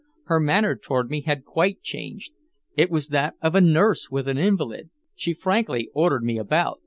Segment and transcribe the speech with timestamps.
[0.23, 2.33] Her manner toward me had quite changed.
[2.75, 6.79] It was that of a nurse with an invalid, she frankly ordered me about.